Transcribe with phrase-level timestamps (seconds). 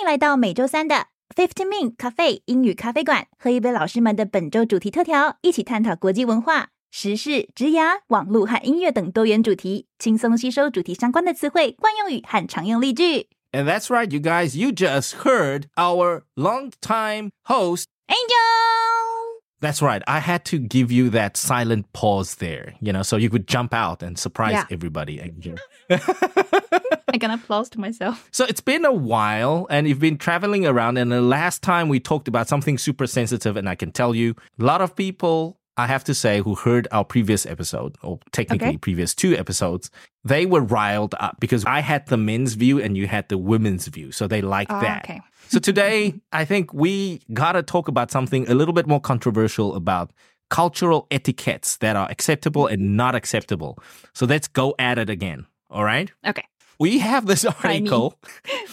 [0.00, 13.28] 迎来到每周三的 Fifteen Min Cafe 英语咖啡馆，喝一杯老师们的本周主题特调，一起探讨国际文化、时事、职涯、网络和音乐等多元主题，轻松吸收主题相关的词汇、惯用语和常用例句。
[13.50, 14.56] And that's right, you guys.
[14.56, 17.84] You just heard our longtime host.
[18.06, 18.81] Angel，
[19.63, 20.01] That's right.
[20.07, 23.73] I had to give you that silent pause there, you know, so you could jump
[23.73, 24.65] out and surprise Yeah.
[24.69, 25.15] everybody.
[27.09, 28.27] I can applause to myself.
[28.33, 30.97] So it's been a while and you've been traveling around.
[30.97, 34.35] And the last time we talked about something super sensitive, and I can tell you,
[34.59, 38.67] a lot of people, I have to say, who heard our previous episode, or technically
[38.69, 38.77] Okay.
[38.77, 39.89] previous two episodes,
[40.23, 43.87] they were riled up because I had the men's view and you had the women's
[43.87, 44.11] view.
[44.11, 45.05] So they liked Oh, that.
[45.05, 45.21] okay.
[45.47, 50.11] So today, I think we gotta talk about something a little bit more controversial about
[50.49, 53.79] cultural etiquettes that are acceptable and not acceptable.
[54.13, 55.45] So let's go at it again.
[55.69, 56.11] All right?
[56.25, 56.43] Okay.
[56.79, 58.19] We have this article.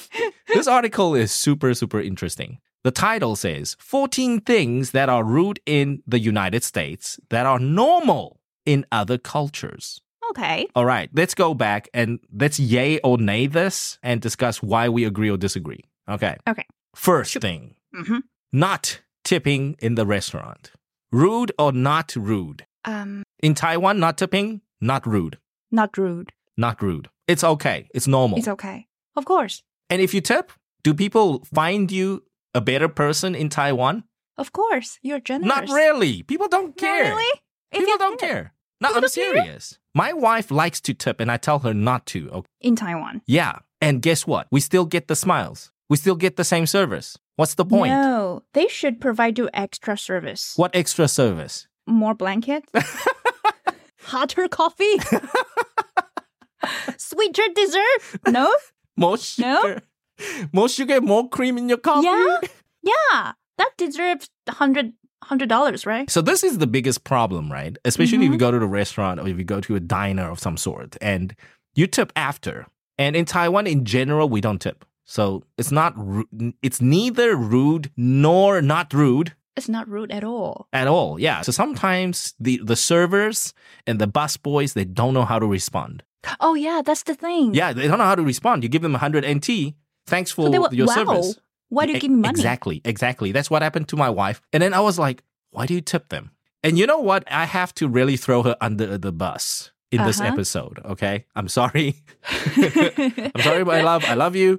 [0.48, 2.58] this article is super, super interesting.
[2.82, 8.40] The title says 14 things that are rude in the United States that are normal
[8.64, 10.00] in other cultures.
[10.30, 10.66] Okay.
[10.74, 15.04] All right, let's go back and let's yay or nay this and discuss why we
[15.04, 15.84] agree or disagree.
[16.10, 16.36] Okay.
[16.48, 16.66] Okay.
[16.94, 18.18] First thing Mm-hmm.
[18.52, 20.70] not tipping in the restaurant.
[21.12, 22.66] Rude or not rude?
[22.84, 25.38] Um, In Taiwan, not tipping, not rude.
[25.72, 26.32] not rude.
[26.56, 27.08] Not rude.
[27.26, 27.88] It's okay.
[27.94, 28.38] It's normal.
[28.38, 28.86] It's okay.
[29.16, 29.62] Of course.
[29.88, 30.52] and if you tip,
[30.84, 32.22] do people find you
[32.54, 34.04] a better person in Taiwan?
[34.38, 34.98] Of course.
[35.02, 35.48] You're generous.
[35.54, 36.22] Not really.
[36.22, 37.04] People don't Not care.
[37.10, 37.40] really?
[37.72, 38.52] If People don't care.
[38.80, 39.32] No, People I'm don't care?
[39.44, 39.78] serious.
[39.94, 42.30] My wife likes to tip and I tell her not to.
[42.30, 42.48] Okay.
[42.60, 43.22] In Taiwan.
[43.26, 43.58] Yeah.
[43.80, 44.46] And guess what?
[44.50, 45.70] We still get the smiles.
[45.90, 47.18] We still get the same service.
[47.36, 47.90] What's the point?
[47.92, 50.54] No, they should provide you extra service.
[50.56, 51.66] What extra service?
[51.86, 52.70] More blankets?
[54.02, 54.98] Hotter coffee?
[56.96, 58.00] Sweeter dessert?
[58.28, 58.54] No?
[58.96, 59.82] More sugar.
[60.52, 62.06] More sugar, more cream in your coffee.
[62.06, 62.40] Yeah.
[62.82, 63.32] Yeah.
[63.58, 64.92] That deserves hundred
[65.24, 66.08] hundred dollars, right?
[66.10, 67.76] So this is the biggest problem, right?
[67.84, 68.32] Especially if Mhm.
[68.32, 70.96] you go to the restaurant or if you go to a diner of some sort
[71.00, 71.34] and
[71.74, 72.66] you tip after.
[72.98, 74.84] And in Taiwan in general, we don't tip.
[75.10, 75.94] So it's not
[76.62, 80.68] it's neither rude nor not rude It's not rude at all.
[80.72, 81.18] at all.
[81.18, 81.42] Yeah.
[81.42, 83.52] So sometimes the the servers
[83.88, 86.04] and the bus boys they don't know how to respond.
[86.38, 87.54] Oh yeah, that's the thing.
[87.54, 88.62] Yeah, they don't know how to respond.
[88.62, 89.74] You give them 100 NT.
[90.06, 90.94] Thanks for So they were, your wow.
[90.94, 91.28] service.
[91.74, 92.38] Why do you give me money?
[92.38, 93.32] Exactly, exactly.
[93.32, 94.38] That's what happened to my wife.
[94.52, 96.30] And then I was like, why do you tip them?
[96.62, 97.22] And you know what?
[97.30, 100.30] I have to really throw her under the bus in this Uh-huh.
[100.32, 101.26] episode, okay?
[101.34, 101.88] I'm sorry.
[103.34, 104.04] I'm sorry, my love.
[104.06, 104.58] I love you.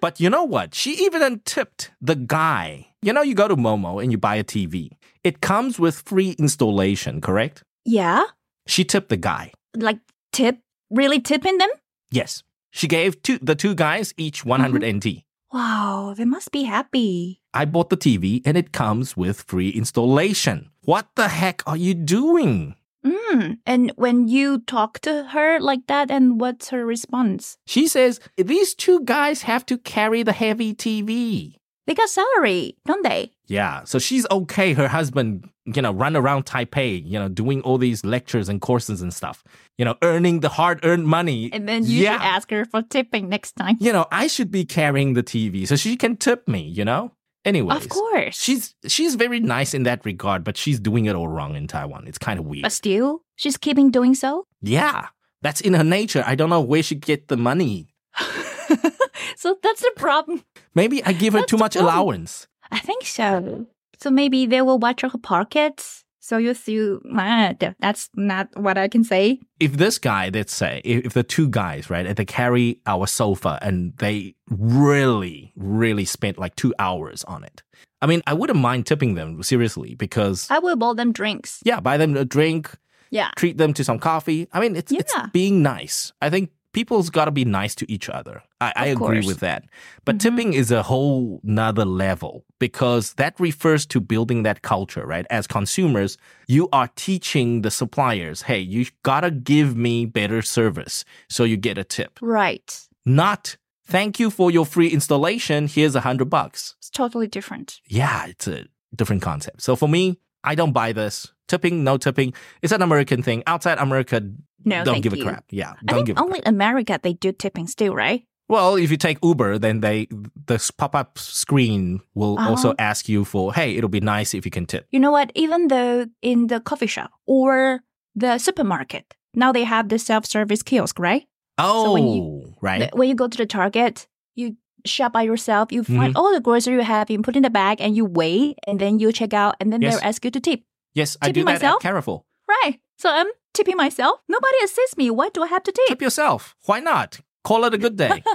[0.00, 0.74] But you know what?
[0.74, 2.88] She even tipped the guy.
[3.02, 4.90] You know, you go to Momo and you buy a TV.
[5.24, 7.62] It comes with free installation, correct?
[7.84, 8.24] yeah?
[8.66, 9.52] She tipped the guy.
[9.74, 9.98] Like
[10.32, 10.58] tip?
[10.90, 11.70] Really tipping them?
[12.10, 12.42] Yes.
[12.70, 14.96] She gave two, the two guys each 100 mm-hmm.
[14.98, 15.24] NT.
[15.52, 17.40] Wow, they must be happy.
[17.54, 20.70] I bought the TV and it comes with free installation.
[20.84, 22.74] What the heck are you doing?
[23.04, 23.58] Mm.
[23.66, 27.58] And when you talk to her like that, and what's her response?
[27.66, 31.54] She says, These two guys have to carry the heavy TV.
[31.86, 33.32] They got salary, don't they?
[33.46, 34.74] Yeah, so she's okay.
[34.74, 39.00] Her husband, you know, run around Taipei, you know, doing all these lectures and courses
[39.00, 39.42] and stuff,
[39.78, 41.50] you know, earning the hard earned money.
[41.50, 42.12] And then you yeah.
[42.12, 43.78] should ask her for tipping next time.
[43.80, 47.12] You know, I should be carrying the TV so she can tip me, you know?
[47.48, 47.84] Anyways.
[47.84, 48.38] Of course.
[48.38, 52.06] She's she's very nice in that regard, but she's doing it all wrong in Taiwan.
[52.06, 52.62] It's kind of weird.
[52.62, 54.46] but still, she's keeping doing so.
[54.60, 55.08] Yeah,
[55.40, 56.22] that's in her nature.
[56.26, 57.88] I don't know where she get the money.
[59.36, 60.44] so that's the problem.
[60.74, 62.46] Maybe I give her That's too much allowance.
[62.70, 63.66] I think so.
[63.98, 66.04] So maybe they will watch her pockets.
[66.28, 69.40] So you see, ah, th- that's not what I can say.
[69.58, 73.58] If this guy, let's say, if, the two guys, right, and they carry our sofa
[73.62, 77.62] and they really, really spent like two hours on it.
[78.02, 81.60] I mean, I wouldn't mind tipping them seriously because, I will buy them drinks.
[81.64, 82.74] yeah, buy them a drink,
[83.10, 83.30] Yeah.
[83.36, 84.48] treat them to some coffee.
[84.52, 86.12] I mean, it's, it's being nice.
[86.20, 88.42] I think people's got to be nice to each other.
[88.60, 89.64] I, I agree with that.
[90.04, 90.20] But Mhm.
[90.20, 95.26] tipping is a whole nother level because that refers to building that culture, right?
[95.30, 101.44] As consumers, you are teaching the suppliers, hey, you gotta give me better service so
[101.44, 102.18] you get a tip.
[102.20, 102.88] Right.
[103.06, 103.56] Not
[103.86, 105.66] thank you for your free installation.
[105.68, 106.74] Here's a hundred bucks.
[106.78, 107.80] It's totally different.
[107.86, 109.62] Yeah, it's a different concept.
[109.62, 111.32] So for me, I don't buy this.
[111.48, 112.34] Tipping, no tipping.
[112.62, 113.42] It's an American thing.
[113.46, 114.20] Outside America,
[114.64, 115.22] No, don't give you.
[115.22, 115.44] a crap.
[115.50, 118.24] Yeah, I don't think give a only America they do tipping still, right?
[118.48, 120.08] Well, if you take Uber, then they
[120.46, 122.50] the pop up screen will Uh-huh.
[122.50, 124.86] also ask you for, hey, it'll be nice if you can tip.
[124.90, 125.32] You know what?
[125.34, 127.80] Even though in the coffee shop or
[128.14, 131.26] the supermarket, now they have the self service kiosk, right?
[131.58, 132.90] Oh, when you- right.
[132.90, 136.16] The- When you go to the Target, you shop by yourself, you find Mm-hmm.
[136.16, 138.98] all the grocery you have, you put in the bag, and you weigh, and then
[138.98, 139.94] you check out, and then Yes.
[139.96, 140.62] they'll ask you to tip.
[140.94, 141.76] Yes, I Tipping do that myself?
[141.76, 142.24] at Carrefour.
[142.48, 142.80] Right.
[142.98, 144.20] So I'm tipping myself.
[144.28, 145.10] Nobody assists me.
[145.10, 145.86] Why do I have to tip?
[145.86, 146.56] Tip yourself.
[146.66, 147.20] Why not?
[147.44, 148.22] Call it a good day.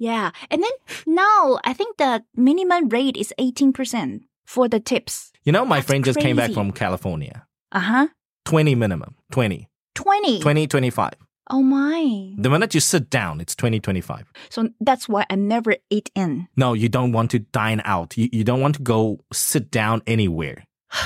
[0.00, 0.30] Yeah.
[0.50, 0.70] And then
[1.06, 5.32] now I think the minimum rate is 18% for the tips.
[5.44, 7.46] you know, my That's friend just came back from California.
[7.72, 8.06] Uh huh.
[8.44, 9.16] 20 minimum.
[9.32, 9.68] 20.
[9.96, 10.40] 20.
[10.40, 11.12] 20, 25.
[11.50, 12.34] Oh my.
[12.36, 14.30] The minute you sit down, it's 2025.
[14.50, 16.46] So that's why I never eat in.
[16.56, 18.16] No, you don't want to dine out.
[18.18, 20.64] You, you don't want to go sit down anywhere.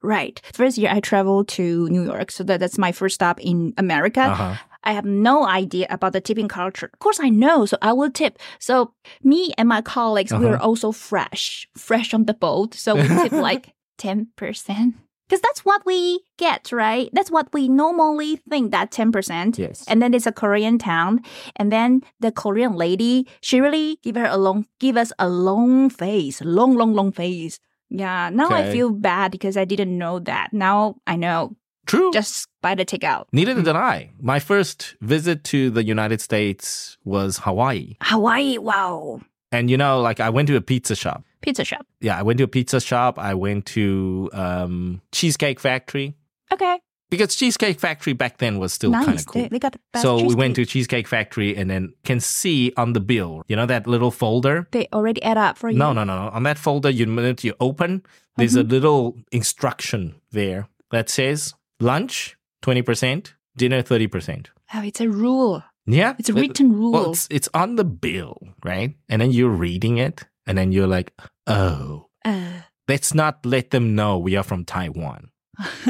[0.00, 0.40] Right.
[0.52, 2.30] First year I traveled to New York.
[2.30, 4.20] So that, that's my first stop in America.
[4.20, 4.54] Uh-huh.
[4.84, 6.88] I have no idea about the tipping culture.
[6.92, 8.38] Of course, I know, so I will tip.
[8.60, 8.92] So
[9.24, 10.54] me and my colleagues, we Uh-huh.
[10.54, 12.74] are also fresh, fresh on the boat.
[12.74, 14.94] So we tip like 10%.
[15.28, 17.10] Because that's what we get, right?
[17.12, 19.58] That's what we normally think that 10%.
[19.58, 19.84] Yes.
[19.86, 21.20] And then it's a Korean town.
[21.56, 25.90] And then the Korean lady, she really give her a long, give us a long
[25.90, 27.60] face, long, long, long face.
[27.90, 28.30] Yeah.
[28.30, 30.52] Now I feel bad because I didn't know that.
[30.52, 31.56] Now I know.
[31.86, 32.12] True.
[32.12, 33.24] Just buy the takeout.
[33.32, 33.64] Neither mm.
[33.64, 34.10] did I.
[34.20, 37.96] My first visit to the United States was Hawaii.
[38.02, 39.20] Hawaii, wow.
[39.52, 41.24] And you know, like I went to a pizza shop.
[41.40, 41.86] Pizza shop.
[42.00, 43.18] Yeah, I went to a pizza shop.
[43.18, 46.14] I went to um, Cheesecake Factory
[46.52, 46.80] Okay.
[47.10, 49.42] because Cheesecake Factory back then was still kind of cool.
[49.42, 50.72] They, they got the best so we went to cheesecake.
[50.72, 54.66] Cheesecake Factory and then can see on the bill, you know, that little folder.
[54.72, 55.78] They already add up for you.
[55.78, 56.28] No, no, no, no.
[56.30, 58.02] On that folder, you minute you open,
[58.36, 58.68] there's Mm-hmm.
[58.68, 64.50] a little instruction there that says lunch twenty percent, dinner thirty percent.
[64.74, 65.62] Oh, it's a rule.
[65.88, 66.92] Yeah, It's a written rule.
[66.92, 68.94] Well, it's it's on the bill, right?
[69.08, 71.12] And then you're reading it, and then you're like,
[71.46, 72.60] oh, Uh.
[72.88, 75.30] let's not let them know we are from Taiwan.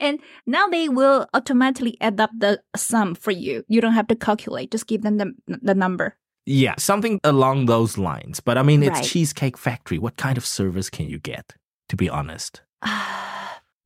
[0.00, 3.64] and now they will automatically add up the sum for you.
[3.68, 4.70] You don't have to calculate.
[4.72, 6.16] Just give them the, the number.
[6.44, 8.40] Yeah, something along those lines.
[8.40, 9.04] But I mean, it's Right.
[9.04, 9.98] Cheesecake Factory.
[9.98, 11.54] What kind of service can you get?
[11.88, 12.60] To be honest,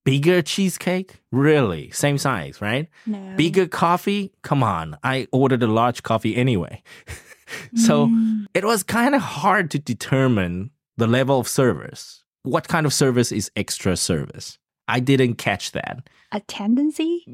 [0.04, 2.88] bigger cheesecake, really, same size, right?
[3.06, 3.34] no.
[3.36, 4.96] Bigger coffee, come on.
[5.02, 6.82] I ordered a large coffee anyway.
[7.76, 8.46] so Mm.
[8.54, 12.24] it was kind of hard to determine the level of service.
[12.42, 14.58] What kind of service is extra service?
[14.88, 16.08] I didn't catch that.
[16.32, 17.24] a tendency?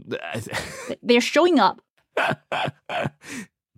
[1.03, 1.81] They're showing up.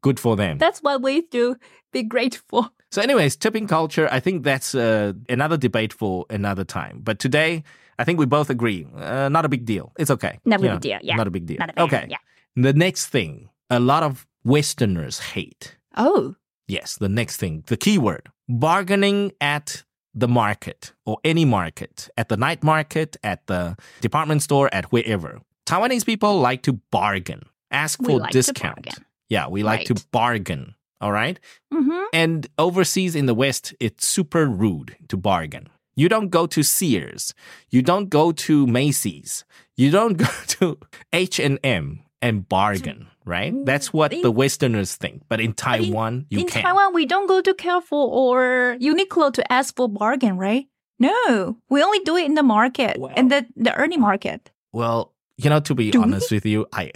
[0.02, 0.58] Good for them.
[0.58, 1.56] That's what we do.
[1.92, 2.70] Be grateful.
[2.90, 7.00] So, anyways, tipping culture, I think that's uh, another debate for another time.
[7.02, 7.62] But today,
[8.00, 9.92] I think we both agree, uh, not a big deal.
[9.98, 10.38] It's okay.
[10.44, 11.16] Not a big deal, yeah.
[11.16, 11.58] Not a big deal.
[11.60, 12.06] A okay.
[12.08, 12.16] yeah.
[12.56, 15.76] The next thing, a lot of Westerners hate.
[15.96, 16.34] Oh,
[16.70, 19.82] Yes, the next thing, the keyword bargaining at
[20.14, 25.40] the market or any market, at the night market, at the department store, at wherever.
[25.66, 27.42] Taiwanese people like to bargain,
[27.72, 28.86] ask for like discount.
[29.28, 30.76] Yeah, we like to bargain.
[31.00, 31.40] All right.
[31.74, 32.04] mm-hmm.
[32.12, 35.68] And overseas in the West, it's super rude to bargain.
[36.00, 37.34] You don't go to Sears.
[37.68, 39.44] You don't go to Macy's.
[39.76, 40.78] You don't go to
[41.12, 43.52] H&M and bargain, right?
[43.52, 45.22] Mm, That's what the Westerners think.
[45.28, 46.62] But in Taiwan, you in can.
[46.62, 50.66] Taiwan, we don't go to Carrefour or Uniqlo to ask for bargain, right?
[50.98, 54.50] No, we only do it in the market Well- and the the early market.
[54.72, 56.04] Well, you know, to be Do we?
[56.04, 56.92] honest with you, I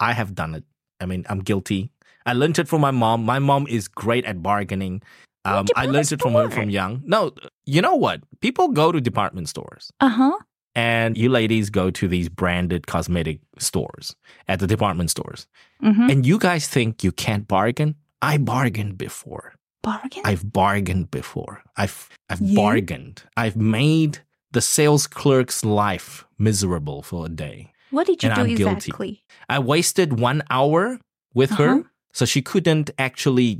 [0.00, 0.64] I have done it.
[1.00, 1.90] I mean, I'm guilty.
[2.26, 3.24] I learned it from my mom.
[3.24, 5.02] My mom is great at bargaining.
[5.44, 7.02] Um, I learned it from her from young.
[7.06, 7.32] No,
[7.64, 8.20] you know what?
[8.40, 9.90] People go to department stores.
[10.00, 10.38] Uh huh.
[10.74, 14.14] and you ladies go to these branded cosmetic stores
[14.46, 15.46] at the department stores
[15.82, 16.10] Mm-hmm.
[16.10, 20.22] and you guys think you can't bargain i bargained before Bargain.
[20.24, 22.56] i've bargained before i've i've You?
[22.56, 24.18] bargained i've made
[24.56, 27.58] the sales clerk's life miserable for a day
[27.90, 28.90] what did you and do I'm guilty.
[28.90, 29.22] exactly?
[29.48, 30.98] i wasted one hour
[31.32, 31.62] with Uh-huh.
[31.64, 33.50] her so she couldn't actually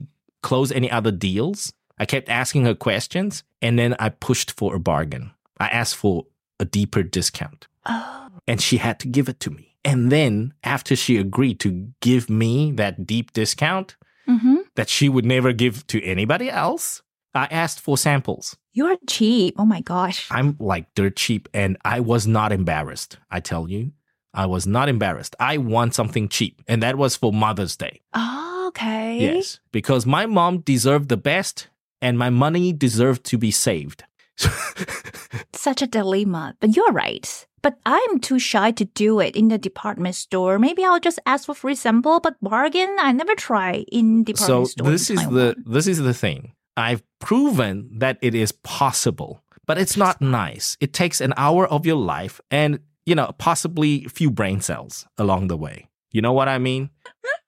[0.43, 4.81] close any other deals i kept asking her questions and then i pushed for a
[4.81, 6.27] bargain i asked for
[6.61, 9.77] a deeper discount Oh, and she had to give it to me.
[9.85, 13.97] And then after she agreed to give me that deep discount
[14.29, 14.57] mm-hmm.
[14.75, 17.03] that she would never give to anybody else,
[17.35, 18.57] I asked for samples.
[18.73, 19.55] you are cheap.
[19.59, 20.29] Oh my gosh.
[20.31, 23.19] I'm like dirt cheap and I was not embarrassed.
[23.31, 23.93] I tell you,
[24.35, 25.35] I was not embarrassed.
[25.41, 28.01] I want something cheap and that was for Mother's Day.
[28.13, 29.19] Oh, okay.
[29.21, 31.69] Yes, because my mom deserved the best
[32.01, 34.05] and my money deserved to be saved.
[35.53, 37.47] Such a dilemma, but you're right.
[37.61, 40.61] But I'm too shy to do it in the department store.
[40.61, 44.69] Maybe I'll just ask for free sample, but bargain I never try in so department
[44.69, 44.87] store.
[44.87, 49.77] So this is the this is the thing i've proven that it is possible but
[49.77, 54.09] it's not nice it takes an hour of your life and you know possibly a
[54.09, 56.89] few brain cells along the way you know what i mean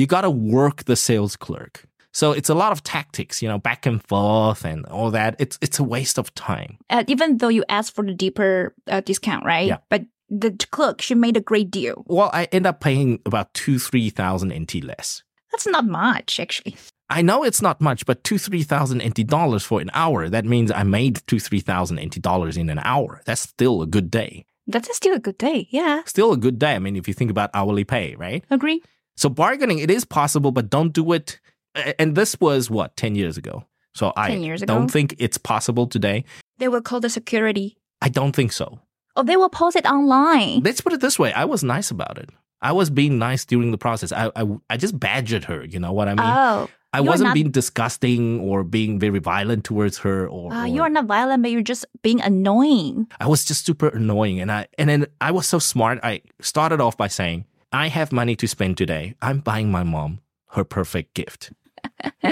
[0.00, 1.84] you got to work the sales clerk.
[2.12, 5.36] So it's a lot of tactics, you know, back and forth and all that.
[5.38, 6.78] It's it's a waste of time.
[6.88, 9.68] Uh, even though you ask for the deeper uh, discount, right?
[9.68, 9.78] Yeah.
[9.90, 12.04] But the clerk, she made a great deal.
[12.06, 15.22] Well, I end up paying about two, three thousand NT less.
[15.52, 16.76] That's not much, actually.
[17.08, 20.28] I know it's not much, but two, three thousand NT dollars for an hour.
[20.28, 23.20] That means I made two, three thousand NT dollars in an hour.
[23.24, 24.46] That's still a good day.
[24.66, 25.68] That's still a good day.
[25.70, 26.02] Yeah.
[26.06, 26.74] Still a good day.
[26.74, 28.44] I mean, if you think about hourly pay, right?
[28.50, 28.82] Agree.
[29.20, 31.40] So bargaining, it is possible, but don't do it.
[31.98, 33.64] And this was what, 10 years ago.
[33.94, 34.64] So I ago?
[34.64, 36.24] don't think it's possible today.
[36.56, 37.76] They will call the security.
[38.00, 38.80] I don't think so.
[39.16, 40.60] Oh, they will post it online.
[40.62, 41.34] Let's put it this way.
[41.34, 42.30] I was nice about it.
[42.62, 44.10] I was being nice during the process.
[44.10, 45.66] I, I, I just badgered her.
[45.66, 46.26] You know what I mean?
[46.26, 50.66] oh, I wasn't not- being disgusting or being very violent towards her or, uh, or-
[50.66, 53.06] you are not violent, but you're just being annoying.
[53.20, 54.40] I was just super annoying.
[54.40, 56.00] And I and then I was so smart.
[56.02, 59.14] I started off by saying, I have money to spend today.
[59.22, 61.52] I'm buying my mom her perfect gift.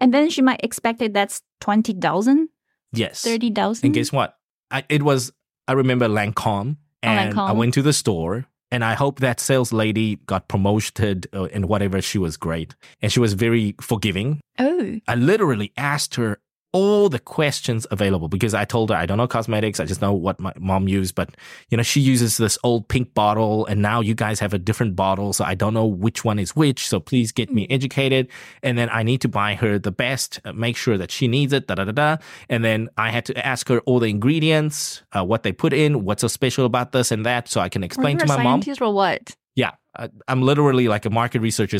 [0.00, 2.48] And then she might expect it that's 20,000,
[2.92, 3.22] Yes.
[3.22, 3.84] 30,000.
[3.86, 4.36] And guess what?
[4.70, 5.32] I, it was,
[5.66, 6.76] I remember Lancome.
[7.02, 7.56] And I Lancome.
[7.56, 12.00] went to the store and I hope that sales lady got promoted uh, and whatever.
[12.00, 12.76] She was great.
[13.02, 14.40] And she was very forgiving.
[14.58, 16.38] Oh, I literally asked her
[16.72, 19.80] all the questions available because I told her I don't know cosmetics.
[19.80, 21.14] I just know what my mom used.
[21.14, 21.36] But,
[21.70, 24.94] you know, she uses this old pink bottle and now you guys have a different
[24.94, 25.32] bottle.
[25.32, 26.86] So I don't know which one is which.
[26.86, 28.28] So please get me educated.
[28.62, 31.52] And then I need to buy her the best, uh, make sure that she needs
[31.52, 32.16] it, da da da da.
[32.50, 36.04] And then I had to ask her all the ingredients, uh, what they put in,
[36.04, 37.48] what's so special about this and that.
[37.48, 38.62] So I can explain to my mom.
[38.80, 39.36] or what?
[40.28, 41.78] I'm literally like a market researcher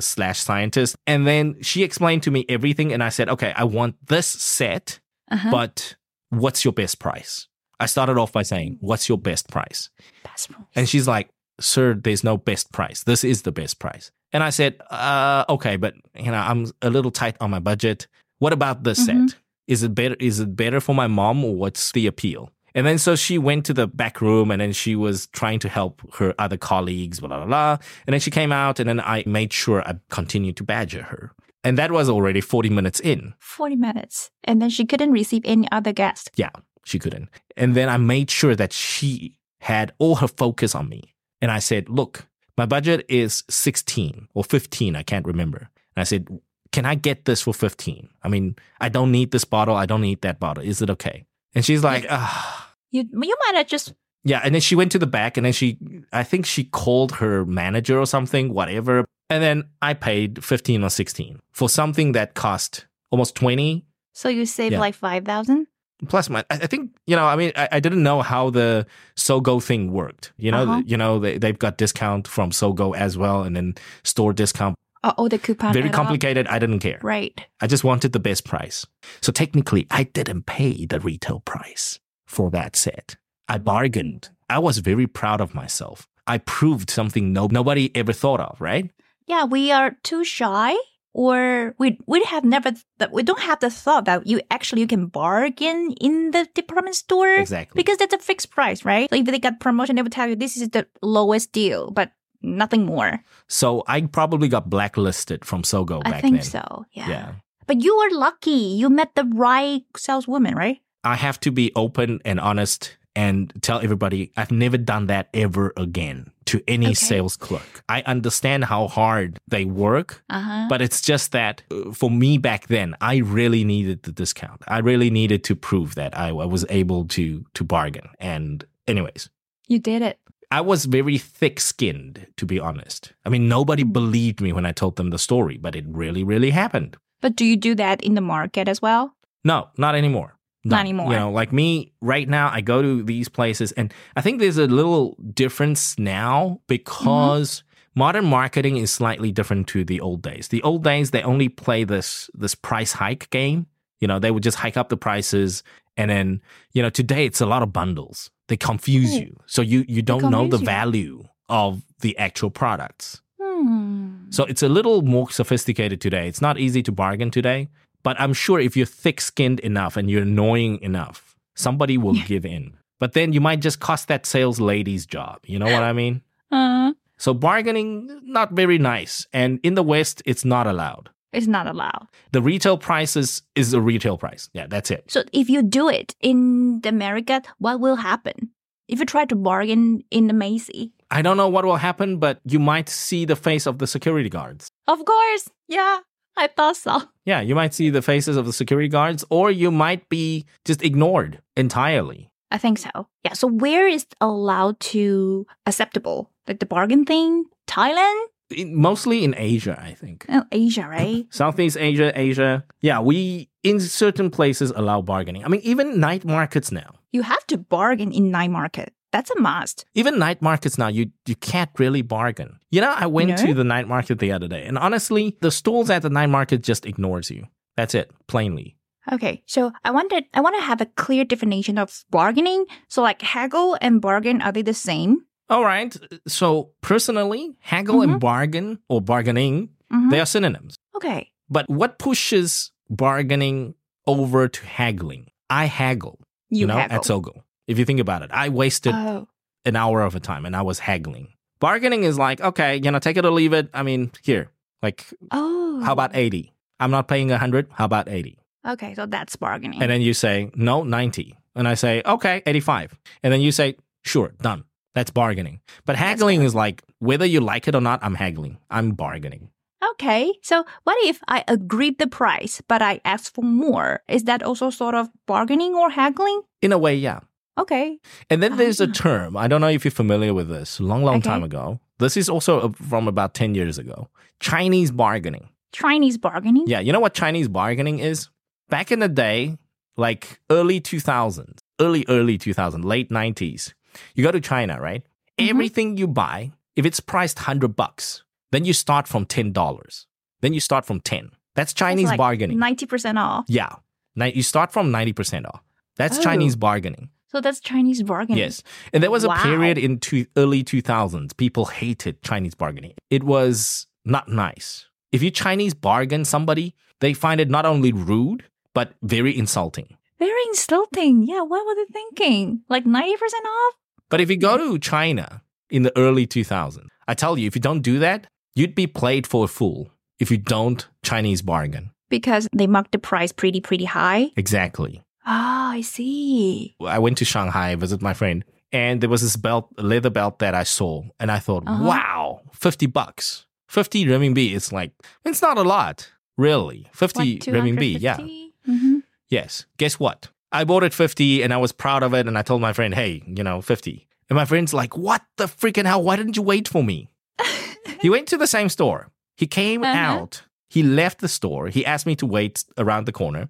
[0.00, 0.96] slash scientist.
[1.06, 5.00] And then she explained to me everything, and I said, okay, I want this set,
[5.30, 5.50] Uh-huh.
[5.50, 5.96] but
[6.30, 7.46] what's your best price?
[7.78, 9.90] I started off by saying, what's your best price?
[10.24, 10.62] Best price.
[10.74, 13.04] And she's like, sir, there's no best price.
[13.04, 14.10] This is the best price.
[14.32, 18.06] And I said, uh, okay, but you know, I'm a little tight on my budget.
[18.38, 19.30] What about this Mhm.
[19.30, 19.38] set?
[19.66, 20.16] Is it better?
[20.20, 22.50] Is it better for my mom or what's the appeal?
[22.74, 25.68] And then so she went to the back room and then she was trying to
[25.68, 27.78] help her other colleagues, blah, blah, blah.
[28.06, 31.32] And then she came out and then I made sure I continued to badger her.
[31.62, 33.34] And that was already 40 minutes in.
[33.38, 34.30] 40 minutes.
[34.44, 36.30] And then she couldn't receive any other guest.
[36.36, 36.50] Yeah,
[36.84, 37.28] she couldn't.
[37.56, 41.14] And then I made sure that she had all her focus on me.
[41.42, 44.96] And I said, look, my budget is 16 or 15.
[44.96, 45.70] I can't remember.
[45.96, 46.28] And I said,
[46.72, 48.08] can I get this for 15?
[48.22, 49.76] I mean, I don't need this bottle.
[49.76, 50.62] I don't need that bottle.
[50.62, 51.24] Is it okay?
[51.54, 52.72] And she's like, ah.
[52.90, 53.92] You, you might have just,
[54.24, 55.78] Yeah, and then she went to the back and then she,
[56.12, 59.04] I think she called her manager or something, whatever.
[59.28, 64.44] And then I paid 15 or 16 for something that cost almost 20 so you
[64.46, 64.80] save Yeah.
[64.80, 65.66] like 5,000?
[66.08, 68.86] plus my I I think you know I mean I, I didn't know how the
[69.16, 70.82] Sogo thing worked you know Uh-huh.
[70.86, 75.14] you know they, they've got discount from Sogo as well and then store discount Oh,
[75.18, 75.72] oh the coupon.
[75.72, 76.46] very complicated.
[76.48, 76.98] I didn't care.
[77.02, 77.46] Right.
[77.60, 78.86] I just wanted the best price.
[79.20, 83.16] So technically I didn't pay the retail price for that set.
[83.48, 84.30] I bargained.
[84.48, 86.06] I was very proud of myself.
[86.26, 88.90] I proved something no, nobody ever thought of right?
[89.26, 90.74] Yeah, we are too shy
[91.12, 94.86] or we we have never th- we don't have the thought that you actually you
[94.86, 97.80] can bargain in the department store exactly.
[97.80, 99.10] because that's a fixed price, right?
[99.10, 102.12] So if they got promotion, they would tell you this is the lowest deal, but
[102.42, 103.22] nothing more.
[103.48, 106.84] so I probably got blacklisted from Sogo back I think then so.
[106.92, 107.08] Yeah.
[107.08, 107.32] yeah
[107.66, 108.50] But you were lucky.
[108.80, 110.80] You met the right saleswoman, right?
[111.04, 115.72] I have to be open and honest and tell everybody I've never done that ever
[115.76, 116.94] again to any Okay.
[116.94, 117.82] sales clerk.
[117.88, 120.66] I understand how hard they work, Uh huh.
[120.68, 124.62] but it's just that uh, for me back then, I really needed the discount.
[124.68, 128.08] I really needed to prove that I, I was able to to bargain.
[128.18, 129.28] And anyways,
[129.68, 130.18] You did it.
[130.50, 133.12] I was very thick-skinned to be honest.
[133.24, 133.92] I mean, nobody Mm.
[133.92, 136.96] believed me when I told them the story, but it really really happened.
[137.20, 139.14] But do you do that in the market as well?
[139.44, 140.36] No, not anymore.
[140.64, 141.10] Not anymore.
[141.12, 144.58] You know, like me right now, I go to these places, and I think there's
[144.58, 147.62] a little difference now because
[147.94, 150.48] modern marketing is slightly different to the old days.
[150.48, 153.66] The old days, they only play this this price hike game.
[154.00, 155.62] You know, they would just hike up the prices,
[156.00, 156.40] and then
[156.72, 158.30] you know, today it's a lot of bundles.
[158.48, 159.22] They confuse Hmm.
[159.22, 160.64] you, so you you don't know the you.
[160.64, 163.20] value of the actual products.
[163.40, 164.30] Hmm.
[164.30, 166.28] So it's a little more sophisticated today.
[166.28, 167.68] It's not easy to bargain today,
[168.02, 172.44] but I'm sure if you're thick skinned enough and you're annoying enough, somebody will give
[172.46, 172.76] in.
[172.98, 175.38] But then you might just cost that sales lady's job.
[175.44, 176.22] You know what I mean?
[176.52, 179.26] Uh, So bargaining, not very nice.
[179.32, 181.10] And in the West, it's not allowed.
[181.32, 182.08] It's not allowed.
[182.32, 184.50] The retail prices is, a retail price.
[184.52, 185.10] Yeah, that's it.
[185.10, 188.50] So if you do it in the America, what will happen?
[188.88, 192.40] If you try to bargain in the Macy, I don't know what will happen, but
[192.44, 194.70] you might see the face of the security guards.
[194.86, 195.48] Of course.
[195.68, 196.00] Yeah,
[196.36, 197.02] I thought so.
[197.24, 200.82] Yeah, you might see the faces of the security guards, or you might be just
[200.82, 202.30] ignored entirely.
[202.50, 203.08] I think so.
[203.24, 203.34] Yeah.
[203.34, 206.30] So where is allowed to acceptable?
[206.48, 207.44] Like the bargain thing?
[207.68, 208.24] Thailand?
[208.66, 210.26] Mostly in Asia, I think.
[210.28, 211.26] Oh, Asia, right?
[211.30, 212.64] Southeast Asia, Asia.
[212.80, 215.44] Yeah, we in certain places allow bargaining.
[215.44, 216.94] I mean, even night markets now.
[217.12, 218.92] You have to bargain in night market.
[219.12, 219.84] That's a must.
[219.94, 222.58] Even night markets now, you you can't really bargain.
[222.70, 223.36] You know, I went No?
[223.36, 226.62] to the night market the other day, and honestly, the stalls at the night market
[226.62, 227.46] just ignores you.
[227.76, 228.76] That's it, plainly.
[229.12, 232.66] Okay, so I wanted I want to have a clear definition of bargaining.
[232.88, 235.24] So like haggle and bargain are they the same?
[235.50, 235.94] All right.
[236.28, 240.10] So personally, haggle and bargain or bargaining, Mhm.
[240.10, 240.76] they are synonyms.
[240.96, 241.30] Okay.
[241.48, 243.74] But what pushes bargaining
[244.06, 245.26] over to haggling?
[245.50, 246.20] I haggle.
[246.48, 246.96] You, know, haggle.
[246.96, 247.42] at Sogo.
[247.66, 249.26] If you think about it, I wasted Oh.
[249.64, 251.28] an hour of a time and I was haggling.
[251.60, 253.68] Bargaining is like, okay, you know, take it or leave it.
[253.74, 254.50] I mean, here,
[254.82, 255.80] like, Oh.
[255.84, 256.54] how about 80?
[256.78, 257.66] I'm not paying 100.
[257.72, 258.38] How about 80?
[258.66, 259.82] Okay, so that's bargaining.
[259.82, 261.36] And then you say, no, 90.
[261.54, 262.94] And I say, okay, 85.
[263.22, 264.64] And then you say, sure, done.
[264.94, 265.60] That's bargaining.
[265.86, 268.58] But haggling is like, whether you like it or not, I'm haggling.
[268.70, 269.50] I'm bargaining.
[269.92, 274.00] okay, so what if I agreed the price but I asked for more?
[274.08, 276.42] Is that also sort of bargaining or haggling?
[276.62, 277.20] In a way, yeah.
[277.58, 277.98] Okay.
[278.30, 278.92] And then there's a Ah.
[278.92, 279.36] term.
[279.36, 280.80] I don't know if you're familiar with this.
[280.80, 281.80] Long, long time ago.
[281.98, 284.08] This is also uh, from about 10 years ago.
[284.40, 285.48] Chinese bargaining.
[285.72, 286.64] Chinese bargaining?
[286.66, 288.28] Yeah, you know what Chinese bargaining is?
[288.68, 289.56] Back in the day,
[289.96, 293.72] like early 2000s, early, early 2000s, late 90s,
[294.14, 295.02] you go to China, right?
[295.38, 295.48] Mhm.
[295.50, 300.06] Everything you buy, if it's priced 100 bucks, then you start from $10.
[300.40, 301.30] Then you start from 10.
[301.54, 302.58] That's That's Chinese like bargaining.
[302.58, 303.44] 90% off.
[303.48, 303.74] yeah.
[304.16, 305.62] You start from 90% off.
[305.96, 306.22] That's Oh.
[306.22, 307.10] Chinese bargaining.
[307.28, 308.38] So that's Chinese bargaining.
[308.38, 308.62] Yes.
[308.92, 309.34] And there was Wow.
[309.34, 312.92] a period in two, early 2000s, people hated Chinese bargaining.
[313.08, 314.86] It was not nice.
[315.12, 318.44] If you Chinese bargain somebody, they find it not only rude,
[318.74, 319.96] but very insulting.
[320.20, 321.26] Very insulting.
[321.26, 322.60] Yeah, what were they thinking?
[322.68, 323.74] Like 90% off?
[324.08, 327.60] But if you go to China in the early 2000s, I tell you, if you
[327.60, 331.90] don't do that, you'd be played for a fool if you don't Chinese bargain.
[332.10, 334.30] Because they marked the price pretty, pretty high.
[334.36, 335.02] Exactly.
[335.24, 336.76] Ah, I see.
[336.84, 340.54] I went to Shanghai, visit my friend, and there was this belt, leather belt that
[340.54, 341.84] I saw, and I thought, Uh-huh.
[341.84, 343.46] wow, 50 bucks.
[343.68, 344.92] 50 renminbi, it's like,
[345.24, 346.88] it's not a lot, really.
[346.92, 348.16] 50 What, renminbi, yeah.
[348.16, 349.02] 250?
[349.30, 349.64] Yes.
[349.78, 350.28] Guess what?
[350.52, 352.92] I bought it 50 and I was proud of it, and I told my friend,
[352.94, 354.06] hey, you know, 50.
[354.28, 356.02] And my friend's like, what the freaking hell?
[356.02, 357.08] Why didn't you wait for me?
[358.00, 359.08] he went to the same store.
[359.36, 359.96] He came Uh-huh.
[359.96, 360.42] out.
[360.68, 361.68] He left the store.
[361.68, 363.48] He asked me to wait around the corner.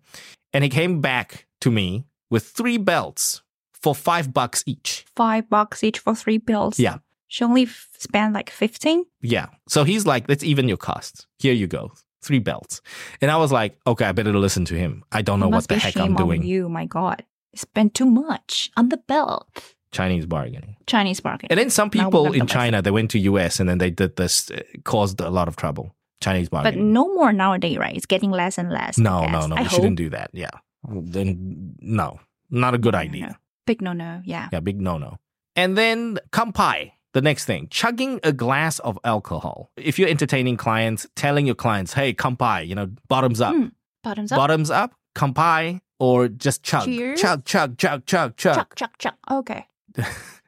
[0.53, 5.05] And he came back to me with three belts for five bucks each.
[5.17, 6.79] Five bucks each for three belts?
[6.79, 6.99] Yeah.
[7.29, 9.05] She only f- spent like 15?
[9.23, 9.47] Yeah.
[9.69, 11.27] So he's like, let's even your costs.
[11.39, 11.93] Here you go.
[12.23, 12.81] Three belts.
[13.21, 15.05] And I was like, okay, I better listen to him.
[15.13, 16.43] I don't know what the heck I'm doing.
[16.43, 17.25] You, my God.
[17.55, 19.49] spent too much on the belt.
[19.93, 20.77] Chinese bargaining.
[20.87, 21.51] Chinese bargaining.
[21.51, 22.47] And then some people in the lesson.
[22.47, 25.57] China, they went to US and then they did this, uh, caused a lot of
[25.57, 25.95] trouble.
[26.21, 26.79] Chinese bargaining.
[26.79, 27.97] but no more nowadays, right?
[27.97, 28.99] It's getting less and less.
[28.99, 29.57] No, no, no.
[29.57, 29.75] I We hope.
[29.77, 30.31] shouldn't do that.
[30.33, 30.51] Yeah.
[30.89, 33.27] Then no, not a good no, idea.
[33.29, 33.35] no.
[33.67, 34.21] Big no no.
[34.25, 34.49] Yeah.
[34.53, 35.19] Yeah, big no no.
[35.57, 39.71] And then kampai, the next thing, chugging a glass of alcohol.
[39.77, 43.55] If you're entertaining clients, telling your clients, hey, kampai, you know, bottoms up.
[43.55, 44.37] Mm, Bottoms up.
[44.37, 46.85] Bottoms up, kampai, or just chug.
[46.85, 47.21] Cheers.
[47.21, 48.55] Chug, chug, chug, chug, chug.
[48.55, 49.17] Chuck, chuck, chuck.
[49.31, 49.67] Okay.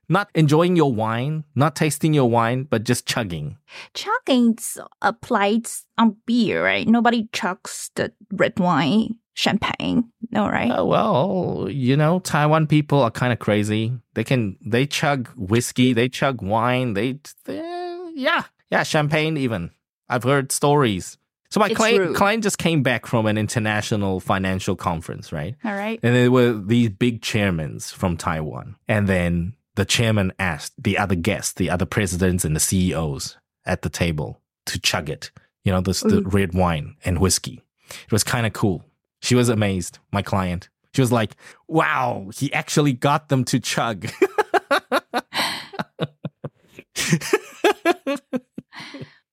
[0.09, 3.57] Not enjoying your wine, not tasting your wine, but just chugging.
[3.95, 6.87] Chugging's applied on beer, right?
[6.87, 10.11] Nobody chugs the red wine, champagne.
[10.31, 10.71] No, right?
[10.71, 13.93] Uh, well, you know, Taiwan people are kind of crazy.
[14.15, 19.71] They can, they chug whiskey, they chug wine, they, they yeah, yeah, champagne even.
[20.09, 21.19] I've heard stories.
[21.51, 22.17] So my It's client, rude.
[22.17, 25.55] client just came back from an international financial conference, right?
[25.65, 26.01] All right.
[26.03, 28.77] And there were these big chairmen from Taiwan.
[28.89, 33.83] And then the chairman asked the other guests, the other presidents and the CEOs at
[33.83, 35.31] the table to chug it,
[35.65, 37.61] you know, this, the red wine and whiskey.
[37.91, 38.85] It was kind of cool.
[39.23, 40.69] She was amazed, my client.
[40.95, 41.37] She was like,
[41.69, 44.11] wow, he actually got them to chug.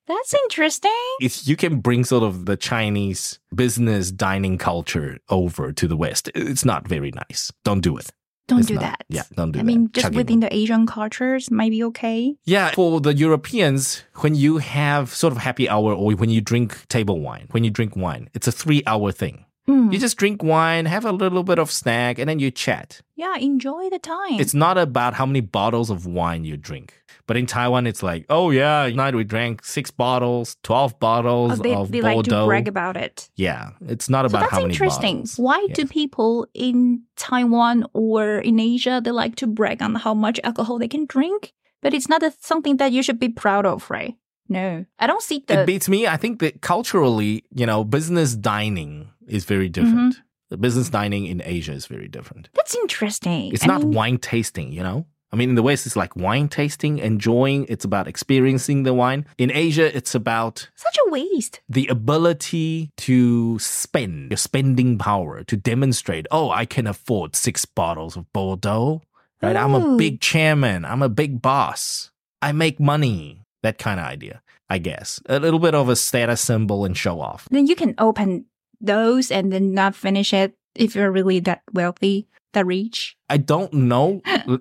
[0.08, 0.92] That's interesting.
[1.22, 6.32] if you can bring sort of the Chinese business dining culture over to the West,
[6.34, 7.52] it's not very nice.
[7.64, 8.10] Don't do it.
[8.48, 9.04] Don't It's do not- that.
[9.10, 9.66] Yeah, don't do I that.
[9.66, 10.18] I mean, just Chugging.
[10.18, 12.36] within the Asian cultures might be okay.
[12.46, 16.88] Yeah, for the Europeans, when you have sort of happy hour or when you drink
[16.88, 19.46] table wine, when you drink wine, it's a three hour thing.
[19.70, 19.94] Mm.
[19.94, 23.02] You just drink wine, have a little bit of snack, and then you chat.
[23.16, 24.40] yeah, enjoy the time.
[24.40, 26.94] It's not about how many bottles of wine you drink.
[27.28, 31.62] But in Taiwan, it's like, oh yeah, tonight we drank six bottles, twelve bottles Oh,
[31.62, 33.30] they, of they like to brag about it.
[33.36, 35.18] yeah, it's not So about that's how many interesting.
[35.18, 35.38] bottles.
[35.38, 40.40] Why do people in Taiwan or in Asia they like to brag on how much
[40.44, 41.54] alcohol they can drink?
[41.82, 44.16] But it's not a, something that you should be proud of, right?
[44.52, 45.62] No, I don't see the.
[45.62, 46.08] it beats me.
[46.08, 50.16] I think that culturally, you know, business dining is very different.
[50.16, 50.22] Mm-hmm.
[50.50, 52.50] The business dining in Asia is very different.
[52.54, 53.54] that's interesting.
[53.54, 55.06] It's I not mean, wine tasting, you know?
[55.32, 57.68] I mean, in the West, it's like wine tasting, enjoying.
[57.70, 59.28] It's about experiencing the wine.
[59.38, 61.62] In Asia, it's about such a waste.
[61.70, 68.18] the ability to spend, your spending power to demonstrate, oh, I can afford six bottles
[68.18, 69.04] of Bordeaux,
[69.40, 69.56] right?
[69.56, 70.84] I'm a big chairman.
[70.84, 72.10] I'm a big boss.
[72.42, 73.44] I make money.
[73.62, 75.22] That kind of idea, I guess.
[75.28, 77.48] A little bit of a status symbol and show off.
[77.52, 78.46] Then you can open
[78.82, 83.18] those and then not finish it if you're really that wealthy, that rich.
[83.30, 84.22] I don't know.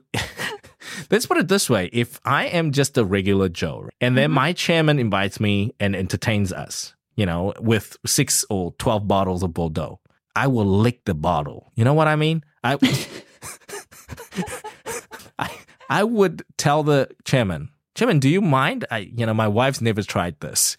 [1.10, 1.88] Let's put it this way.
[1.92, 4.34] If I am just a regular Joe and then Mhm.
[4.34, 9.54] my chairman invites me and entertains us, you know, with six or 12 bottles of
[9.54, 10.00] Bordeaux,
[10.36, 11.72] I will lick the bottle.
[11.74, 12.44] You know what I mean?
[12.62, 12.78] I,
[15.38, 15.50] I,
[15.88, 18.84] I would tell the chairman, Chairman, do you mind?
[18.92, 20.76] I, you know, my wife's never tried this.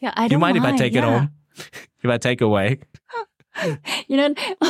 [0.00, 1.30] Yeah, I Do don't you mind, if I take it home?
[2.08, 2.78] If I take away?
[4.06, 4.34] You know,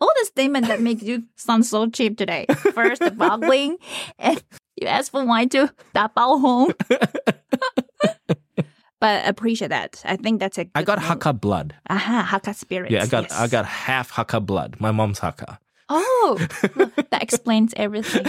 [0.00, 2.44] all the statement that makes you sound so cheap today.
[2.74, 3.76] First, the bottling,
[4.18, 4.42] and
[4.74, 6.74] you ask for wine to 打包 home.
[9.00, 10.02] but appreciate that.
[10.04, 10.62] I think that's a.
[10.74, 11.08] I good I got move.
[11.20, 11.74] Hakka blood.
[11.88, 12.90] Aha, Hakka spirit.
[12.90, 14.74] Yeah, I got I got half Hakka blood.
[14.80, 15.58] My mom's Hakka.
[15.88, 16.36] Oh,
[17.10, 18.26] that explains everything.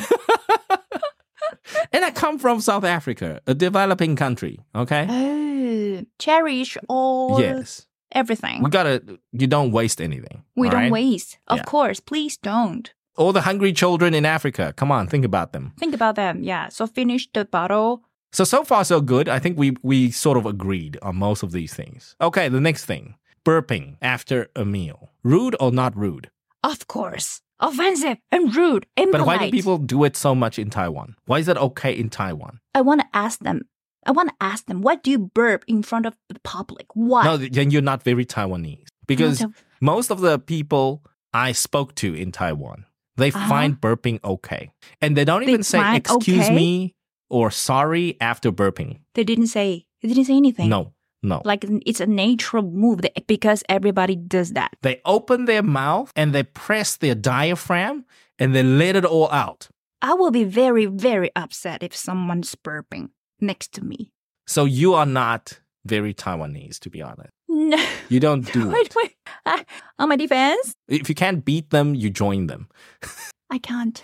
[1.91, 4.60] And I come from South Africa, a developing country.
[4.75, 5.08] Okay.
[5.10, 7.88] Oh, cherish all yes.
[8.12, 8.62] Everything.
[8.63, 9.02] We gotta.
[9.32, 10.44] You don't waste anything.
[10.56, 10.91] We don't right?
[10.91, 11.38] waste.
[11.48, 11.63] Of Yeah.
[11.63, 12.94] course, please don't.
[13.18, 14.74] All the hungry children in Africa.
[14.76, 15.72] Come on, think about them.
[15.80, 16.44] Think about them.
[16.44, 16.68] Yeah.
[16.70, 18.04] So finish the bottle.
[18.34, 19.30] So so far so good.
[19.30, 22.15] I think we we sort of agreed on most of these things.
[22.20, 23.15] Okay, the next thing:
[23.46, 25.12] burping after a meal.
[25.24, 26.30] Rude or not rude?
[26.63, 27.41] Of course.
[27.62, 31.15] Offensive and rude, But why do people do it so much in Taiwan?
[31.26, 32.60] Why is it okay in Taiwan?
[32.74, 33.62] I want to ask them.
[34.06, 34.82] I want to ask them.
[34.82, 36.88] Why do you burp in front of the public?
[36.94, 37.24] Why?
[37.26, 39.46] No, then you're not very Taiwanese because
[39.82, 42.86] most of the people I spoke to in Taiwan,
[43.18, 43.50] they Uh-huh.
[43.50, 44.72] find burping okay.
[45.02, 46.56] And they don't They even say excuse okay?
[46.56, 46.96] me
[47.30, 49.00] or sorry after burping.
[49.15, 49.86] they didn't say.
[50.02, 50.70] They didn't say anything.
[50.70, 51.41] No, no.
[51.44, 54.76] Like it's a natural move that- because everybody does that.
[54.84, 58.06] They open their mouth and they press their diaphragm
[58.38, 59.70] and they let it all out.
[60.02, 64.12] I will be very, very upset if someone's burping next to me.
[64.48, 67.30] So you are not very Taiwanese, to be honest.
[67.48, 67.78] No.
[68.10, 68.95] You don't do wait, it.
[68.95, 69.15] wait.
[69.45, 69.63] Ah,
[70.00, 72.67] on my defense, If you can't beat them, you join them.
[73.52, 74.02] I can't.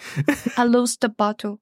[0.56, 1.60] I lose the bottle.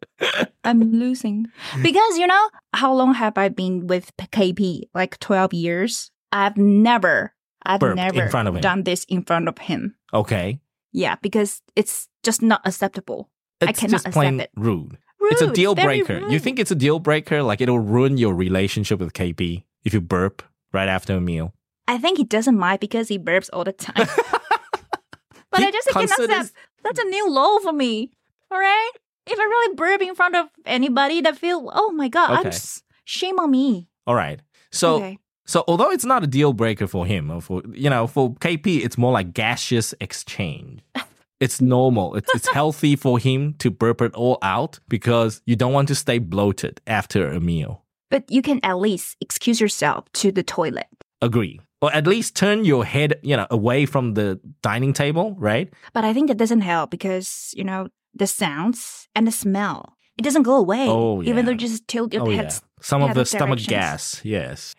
[0.65, 1.47] I'm losing.
[1.81, 4.83] Because, you know, how long have I been with KP?
[4.93, 6.11] Like 12 years?
[6.31, 7.33] I've never,
[7.65, 8.61] I've Burped never front of him.
[8.61, 9.95] done this in front of him.
[10.13, 10.59] Okay.
[10.91, 13.29] Yeah, because it's just not acceptable.
[13.61, 14.59] I It's cannot just plain accept it.
[14.61, 14.97] rude.
[15.29, 16.27] Rude, It's a deal very breaker.
[16.29, 17.43] You think it's a deal breaker?
[17.43, 20.41] Like it'll ruin your relationship with KP if you burp
[20.73, 21.53] right after a meal.
[21.87, 24.07] I think he doesn't mind because he burps all the time.
[25.51, 26.53] but He I just considers- accept.
[26.83, 28.11] That's a new low for me.
[28.51, 28.91] All right?
[29.25, 32.49] If I really burp in front of anybody that feel, oh my God, I'm Okay.
[32.49, 33.89] s- shame on me.
[34.07, 34.39] All right.
[34.71, 35.19] So okay.
[35.45, 38.83] so although it's not a deal breaker for him or for you know, for KP
[38.83, 40.81] it's more like gaseous exchange.
[41.39, 42.15] It's normal.
[42.15, 45.95] It's it's healthy for him to burp it all out because you don't want to
[45.95, 47.85] stay bloated after a meal.
[48.11, 50.87] But you can at least excuse yourself to the toilet.
[51.21, 51.59] Agree.
[51.81, 55.71] Or at least turn your head, you know, away from the dining table, right?
[55.93, 60.23] But I think that doesn't help because, you know, the sounds and the smell, it
[60.23, 60.87] doesn't go away.
[60.89, 62.45] Oh, Even though you just tilt your oh head.
[62.51, 62.59] yeah.
[62.81, 64.75] Some of the the stomach gas, yes.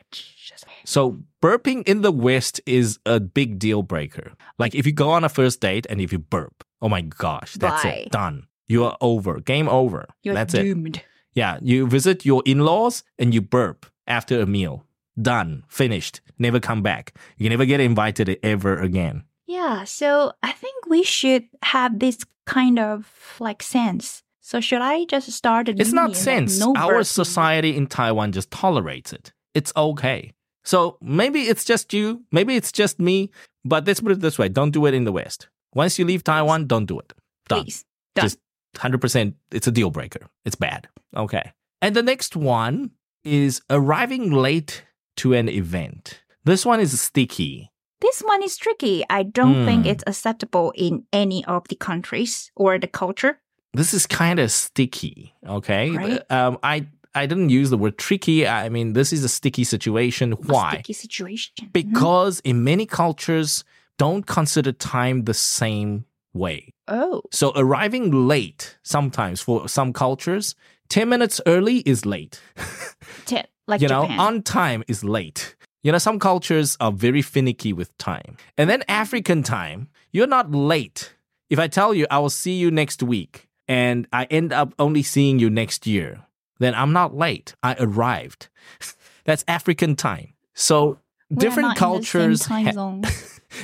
[0.90, 4.32] So burping in the West is a big deal breaker.
[4.58, 7.54] Like if you go on a first date and if you burp, oh my gosh,
[7.54, 7.90] that's Bye.
[8.06, 8.10] it.
[8.12, 8.46] Done.
[8.66, 9.38] You are over.
[9.40, 10.06] Game over.
[10.24, 10.62] You're that's it.
[10.64, 11.02] doomed.
[11.32, 11.58] Yeah.
[11.62, 14.84] You visit your in-laws and you burp after a meal.
[15.20, 15.62] Done.
[15.68, 16.20] Finished.
[16.38, 17.14] Never come back.
[17.36, 19.22] You never get invited ever again.
[19.46, 24.22] Yeah, so I think we should have this kind of like sense.
[24.40, 26.58] So should I just start a It's not sense.
[26.58, 27.06] no Our burping?
[27.06, 29.32] society in Taiwan just tolerates it.
[29.54, 30.32] It's okay.
[30.64, 33.30] So maybe it's just you, maybe it's just me,
[33.64, 35.48] but let's put it this way don't do it in the West.
[35.74, 37.12] Once you leave Taiwan, don't do it.
[37.48, 37.64] Done.
[37.64, 37.84] Please.
[38.14, 38.24] Done.
[38.24, 38.38] Just
[38.76, 40.26] 100%, it's a deal breaker.
[40.44, 40.88] It's bad.
[41.16, 41.52] Okay.
[41.82, 42.90] And the next one
[43.24, 44.84] is arriving late
[45.18, 46.22] to an event.
[46.44, 47.70] This one is sticky.
[48.00, 49.04] This one is tricky.
[49.10, 49.90] I don't think Hmm.
[49.90, 53.40] it's acceptable in any of the countries or the culture.
[53.74, 55.90] This is kind of sticky, okay?
[55.90, 56.30] Right.
[56.30, 58.46] Um, I I didn't use the word tricky.
[58.46, 60.32] I mean, this is a sticky situation.
[60.32, 60.74] A Why?
[60.74, 61.52] Sticky situation.
[61.60, 61.72] Mhm.
[61.72, 63.64] Because in many cultures,
[63.98, 66.72] don't consider time the same way.
[66.88, 70.54] Oh, So arriving late sometimes for some cultures,
[70.88, 72.40] 10 minutes early is late.
[73.26, 75.54] t- like you know, on time is late.
[75.82, 78.36] You know, some cultures are very finicky with time.
[78.58, 81.14] And then African time, you're not late.
[81.48, 85.02] If I tell you I will see you next week and I end up only
[85.02, 86.24] seeing you next year,
[86.60, 87.54] then I'm not late.
[87.64, 88.48] I arrived.
[89.24, 90.34] That's African time.
[90.54, 90.98] So
[91.30, 93.00] We different not in the same cultures ha-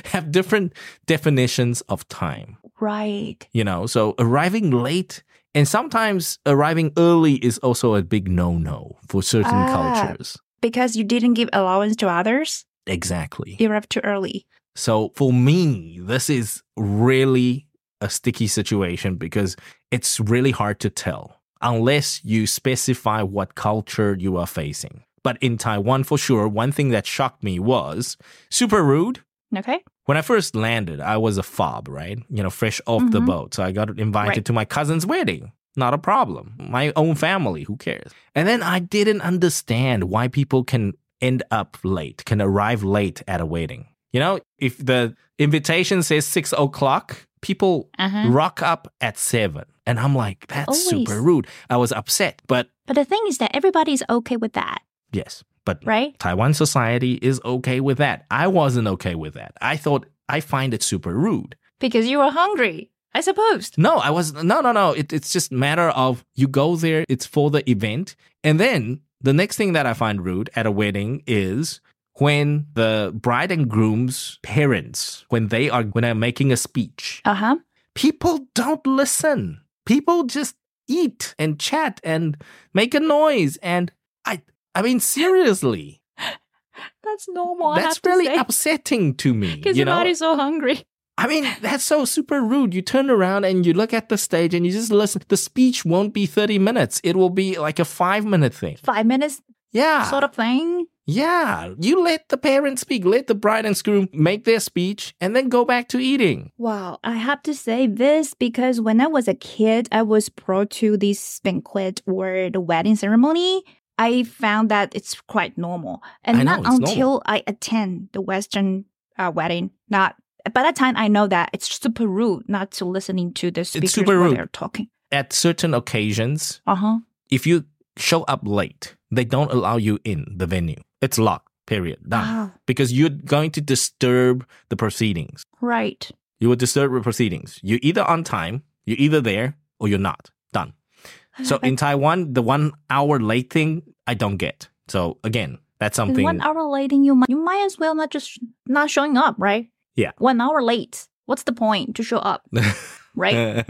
[0.11, 0.73] have different
[1.05, 3.47] definitions of time right.
[3.53, 5.23] you know so arriving late
[5.55, 9.73] and sometimes arriving early is also a big no-no for certain Ah.
[10.05, 14.45] cultures Because you didn't give allowance to others, exactly you arrived too early.
[14.75, 17.67] so for me this is really
[18.01, 19.55] a sticky situation because
[19.91, 25.57] it's really hard to tell unless you specify what culture you are facing but in
[25.57, 28.17] taiwan for sure one thing that shocked me was
[28.49, 29.21] super rude
[29.57, 29.79] Okay.
[30.05, 32.19] when I first landed, I was a fob, right?
[32.29, 33.25] You know, fresh off the Mhm.
[33.27, 33.53] boat.
[33.53, 34.45] So I got invited Right.
[34.45, 35.53] to my cousin's wedding.
[35.77, 36.53] Not a problem.
[36.59, 38.11] My own family, who cares?
[38.35, 43.39] And then I didn't understand why people can end up late, can arrive late at
[43.39, 43.85] a wedding.
[44.11, 48.29] You know, if the invitation says six o'clock, people Uh huh.
[48.29, 49.63] rock up at seven.
[49.85, 51.47] And I'm like, that's super rude.
[51.69, 52.41] I was upset.
[52.47, 54.79] But But the thing is that everybody's okay with that,
[55.13, 56.11] yes, but right?
[56.19, 58.25] Taiwan society is okay with that.
[58.29, 59.51] I wasn't okay with that.
[59.61, 60.05] I thought
[60.35, 61.55] I find it super rude.
[61.79, 63.71] Because you were hungry, I suppose.
[63.77, 64.91] No, I was no, no, no.
[64.91, 67.05] It, it's just matter of you go there.
[67.07, 70.71] It's for the event, and then the next thing that I find rude at a
[70.71, 71.79] wedding is
[72.19, 77.33] when the bride and groom's parents, when they are when they're making a speech, Uh
[77.35, 77.55] huh.
[77.95, 79.61] people don't listen.
[79.85, 80.55] People just
[80.87, 82.37] eat and chat and
[82.73, 83.91] make a noise, and
[84.25, 84.41] I,
[84.75, 86.01] I mean seriously,
[87.03, 87.75] That's normal.
[87.75, 89.55] that's really upsetting to me.
[89.55, 90.83] Because you your know, body's so hungry.
[91.19, 92.75] I mean, that's so super rude.
[92.75, 95.23] You turn around and you look at the stage and you just listen.
[95.29, 97.01] The speech won't be 30 minutes.
[97.03, 98.77] It will be like a five minute thing.
[98.83, 100.03] Five minutes Yeah.
[100.03, 100.85] sort of thing.
[101.07, 101.73] Yeah.
[101.79, 105.47] You let the parents speak, let the bride and groom make their speech, and then
[105.47, 106.51] go back to eating.
[106.57, 110.69] Wow, I have to say this because when I was a kid, I was brought
[110.81, 113.63] to this banquet or the wedding ceremony.
[113.97, 116.89] I found that it's quite normal, and know, not it's normal.
[116.89, 118.85] until I attend the Western
[119.17, 119.71] uh, wedding.
[119.89, 120.15] Not
[120.53, 123.97] by that time, I know that it's super rude not to listening to the speakers
[123.97, 124.35] rude.
[124.37, 124.89] they're talking.
[125.11, 126.97] At certain occasions, Uh huh.
[127.31, 127.63] if you
[127.95, 130.75] show up late, they don't allow you in the venue.
[131.01, 131.99] It's locked, period.
[132.07, 132.27] Done.
[132.27, 132.51] Wow.
[132.65, 135.43] Because you're going to disturb the proceedings.
[135.61, 136.09] Right.
[136.39, 137.59] You will disturb the proceedings.
[137.63, 140.29] You're either on time, you're either there, or you're not.
[140.53, 140.73] Done.
[141.43, 144.69] So in Taiwan, the one hour late thing, I don't get.
[144.87, 146.23] So again, that's something.
[146.23, 149.69] one hour late, you might you might as well not just not showing up, right?
[149.95, 150.13] Yeah.
[150.17, 151.07] One hour late.
[151.25, 152.47] What's the point to show up,
[153.15, 153.65] right?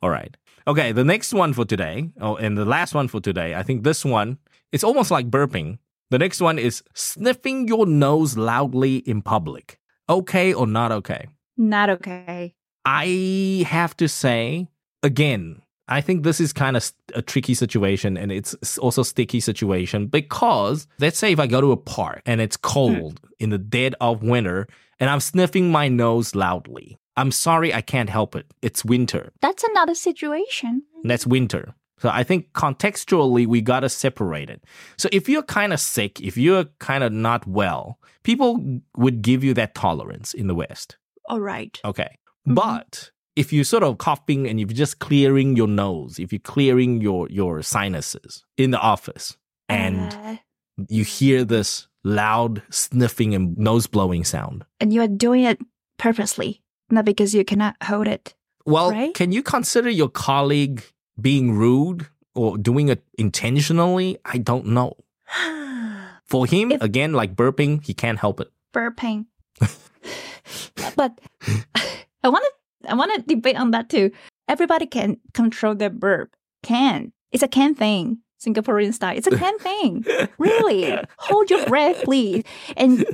[0.00, 0.34] All right.
[0.66, 3.82] Okay, the next one for today, oh, and the last one for today, I think
[3.82, 4.38] this one,
[4.74, 5.78] it's almost like burping.
[6.10, 9.78] The next one is sniffing your nose loudly in public.
[10.10, 11.28] Okay or not okay?
[11.56, 12.54] not okay.
[12.84, 14.68] I have to say,
[15.02, 20.06] again, I think this is kind of a tricky situation and it's also sticky situation
[20.06, 22.68] because let's say if I go to a park and it's hmm.
[22.68, 24.66] cold in the dead of winter
[24.98, 26.98] and I'm sniffing my nose loudly.
[27.16, 28.46] I'm sorry, I can't help it.
[28.60, 29.30] It's winter.
[29.40, 30.82] That's another situation.
[31.04, 31.74] That's winter.
[32.04, 34.62] So I think contextually we gotta separate it.
[34.98, 38.60] So if you're kind of sick, if you're kind of not well, people
[38.98, 40.98] would give you that tolerance in the West.
[41.30, 41.80] All right.
[41.82, 42.18] Okay.
[42.46, 42.56] Mhm.
[42.56, 47.00] But if you're sort of coughing and you're just clearing your nose, if you're clearing
[47.00, 49.38] your, your sinuses in the office
[49.70, 50.36] and Uh,
[50.90, 55.58] you hear this loud sniffing and nose blowing sound, and you are doing it
[55.98, 58.34] purposely, not because you cannot hold it.
[58.66, 59.14] well, Right?
[59.14, 60.82] can you consider your colleague
[61.20, 64.18] being rude or doing it intentionally?
[64.24, 64.96] I don't know.
[66.24, 68.50] For him, If- again, like burping, he can't help it.
[68.72, 69.26] Burping.
[70.96, 71.18] but
[72.22, 74.10] I want to I want to debate on that too.
[74.48, 76.34] Everybody can control their burp.
[76.62, 77.12] Can.
[77.32, 78.18] It's a can thing.
[78.44, 79.16] Singaporean style.
[79.16, 80.04] It's a can thing.
[80.38, 80.98] Really.
[81.18, 82.44] Hold your breath, please.
[82.76, 83.06] And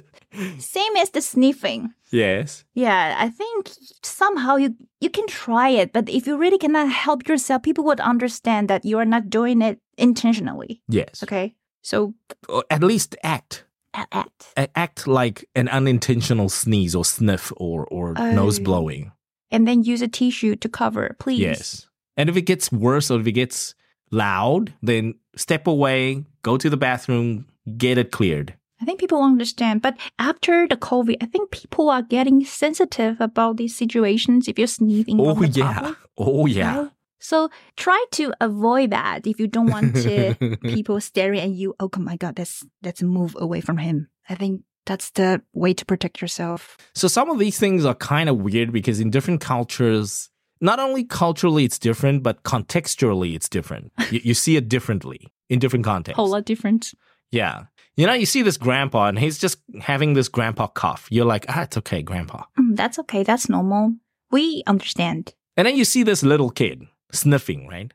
[0.58, 1.92] same as the sniffing.
[2.12, 2.64] Yes.
[2.74, 3.70] Yeah, I think
[4.02, 8.00] somehow you you can try it, but if you really cannot help yourself, people would
[8.00, 10.82] understand that you are not doing it intentionally.
[10.88, 11.22] Yes.
[11.22, 12.14] Okay, so
[12.48, 13.64] Or at least act.
[13.92, 14.52] Act.
[14.56, 18.32] Act like an unintentional sneeze or sniff or, or oh.
[18.32, 18.62] nose Oh.
[18.62, 19.12] blowing.
[19.50, 21.40] And then use a tissue to cover, please.
[21.40, 21.88] Yes.
[22.16, 23.74] And if it gets worse or if it gets
[24.12, 28.54] loud, then step away, go to the bathroom, get it cleared.
[28.80, 29.82] I think people won't understand.
[29.82, 34.66] But after the COVID, I think people are getting sensitive about these situations if you're
[34.66, 35.20] sneezing.
[35.20, 35.74] Oh, yeah.
[35.74, 36.78] public, Oh, yeah.
[36.78, 36.90] right?
[37.22, 41.74] So try to avoid that if you don't want to people staring at you.
[41.78, 44.08] Oh my God, let's let's move away from him.
[44.28, 46.78] I think that's the way to protect yourself.
[46.94, 50.30] So some of these things are kind of weird because in different cultures,
[50.62, 53.92] not only culturally it's different, but contextually it's different.
[54.10, 56.16] you, you see it differently in different contexts.
[56.16, 56.94] Whole lot different.
[57.30, 57.64] Yeah.
[58.00, 61.06] You know, you see this grandpa and he's just having this grandpa cough.
[61.10, 62.44] You're like, ah, it's okay, grandpa.
[62.58, 63.22] Mm, that's okay.
[63.22, 63.92] That's normal.
[64.30, 65.34] We understand.
[65.58, 67.92] And then you see this little kid sniffing, right?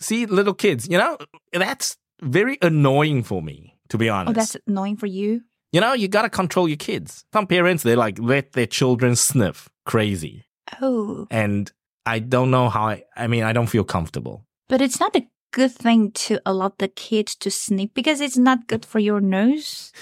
[0.00, 1.16] See, little kids, you know,
[1.52, 4.30] that's very annoying for me, to be honest.
[4.30, 5.42] Oh, that's annoying for you.
[5.70, 7.24] You know, you got to control your kids.
[7.32, 10.46] Some parents, they like let their children sniff crazy.
[10.82, 11.70] Oh, And
[12.04, 14.44] I don't know how I, I mean, I don't feel comfortable.
[14.68, 18.66] but it's not a good thing to allow the kids to sneak because it's not
[18.68, 19.92] good for your nose.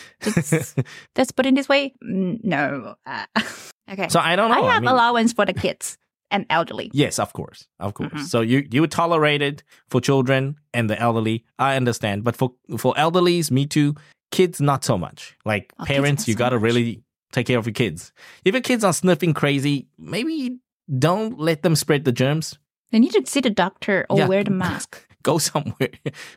[1.14, 1.94] That's, put in this way.
[2.04, 2.94] Mm, No.
[3.06, 3.26] Uh,
[3.90, 4.08] okay.
[4.08, 4.62] so I don't know.
[4.68, 5.96] I have mean- allowance for the kids
[6.30, 6.90] and elderly.
[6.92, 8.12] Yes, of course, of course.
[8.12, 8.24] Mhm.
[8.26, 11.44] So you you would tolerate it for children and the elderly.
[11.58, 13.94] I understand, but for for elderlies, me too.
[14.30, 15.36] Kids, not so much.
[15.46, 16.64] Like Oh, parents, you so gotta much.
[16.64, 18.12] really take care of your kids.
[18.44, 20.58] If your kids are sniffing crazy, maybe
[20.98, 22.58] don't let them spread the germs.
[22.92, 24.28] They need to see the doctor or Yeah.
[24.28, 25.00] wear the mask.
[25.22, 25.90] Go somewhere.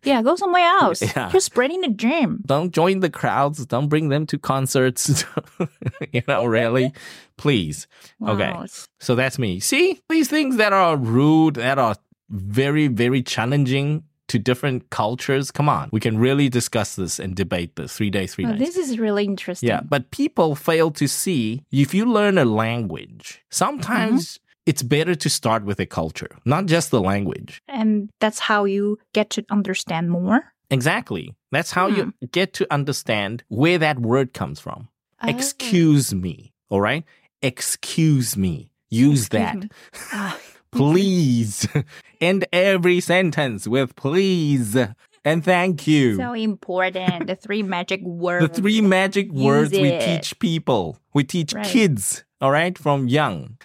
[0.03, 1.01] Yeah, go somewhere else.
[1.01, 1.29] Yeah.
[1.31, 2.41] You're spreading the germ.
[2.45, 3.65] don't join the crowds.
[3.65, 5.23] Don't bring them to concerts.
[6.11, 6.93] you know, really,
[7.37, 7.87] please.
[8.25, 8.53] Okay.
[8.99, 9.59] So that's me.
[9.59, 11.95] See, these things that are rude, that are
[12.29, 15.51] very, very challenging to different cultures.
[15.51, 18.59] Come on, we can really discuss this and debate this three days, three Oh, nights.
[18.63, 19.67] this is really interesting.
[19.67, 24.40] yeah, but people fail to see if you learn a language, sometimes mm-hmm.
[24.65, 27.61] It's better to start with a culture, not just the language.
[27.67, 30.53] And that's how you get to understand more.
[30.69, 31.33] Exactly.
[31.51, 34.87] That's how you get to understand where that word comes from.
[35.21, 35.27] Oh.
[35.29, 36.53] Excuse me.
[36.69, 37.03] All right.
[37.41, 38.69] Excuse me.
[38.89, 39.55] Use Excuse that.
[39.57, 39.69] me.
[40.13, 40.39] Ah,
[40.71, 41.67] please.
[42.21, 44.77] End every sentence with please
[45.23, 46.15] and thank you.
[46.17, 47.27] so important.
[47.27, 48.47] The three magic words.
[48.55, 50.97] the three magic words we teach people.
[51.13, 51.65] We teach Right.
[51.65, 53.57] kids, all right, from young.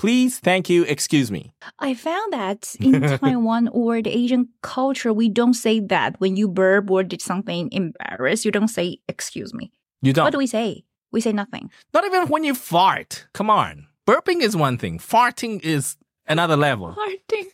[0.00, 1.52] Please, thank you, excuse me.
[1.78, 6.48] I found that in Taiwan or the Asian culture, we don't say that when you
[6.48, 8.46] burp or did something embarrassed.
[8.46, 10.24] You don't say "excuse me." You don't.
[10.24, 10.84] What do we say?
[11.12, 11.70] We say nothing.
[11.92, 13.26] Not even when you fart.
[13.34, 13.88] Come on.
[14.06, 14.98] Burping is one thing.
[14.98, 16.96] Farting is another level.
[16.96, 17.46] Farting.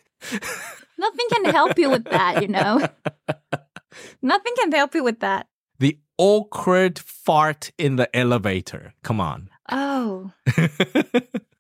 [0.99, 2.43] nothing can help you with that.
[2.43, 2.87] You know.
[4.23, 5.49] nothing can help you with that.
[5.81, 8.95] The awkward fart in the elevator.
[9.03, 9.49] Come on.
[9.69, 10.31] Oh.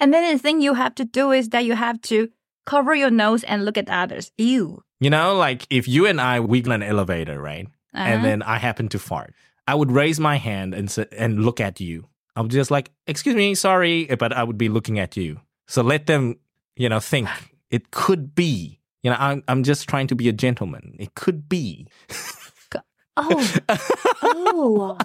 [0.00, 2.28] And then the thing you have to do is that you have to
[2.66, 4.30] cover your nose and look at others.
[4.38, 4.82] Ew.
[5.00, 7.66] You know, like if you and I in an elevator, right?
[7.94, 8.22] and Uh-huh.
[8.26, 9.34] then I happen to fart,
[9.66, 12.08] I would raise my hand and and look at you.
[12.36, 15.40] I would just like, excuse me, sorry, but I would be looking at you.
[15.66, 16.36] So let them,
[16.76, 17.28] you know, think
[17.70, 18.80] it could be.
[19.02, 20.94] You know, I'm I'm just trying to be a gentleman.
[20.98, 21.88] It could be.
[23.16, 23.54] Oh.
[24.22, 24.98] oh.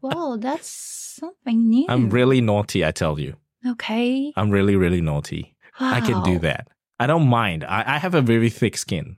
[0.00, 1.86] Well, that's something new.
[1.88, 3.36] I'm really naughty, I tell you.
[3.66, 4.32] Okay.
[4.36, 5.54] I'm really really naughty.
[5.80, 6.68] I can do that.
[7.00, 7.64] I don't mind.
[7.64, 9.16] I, I have a very thick skin.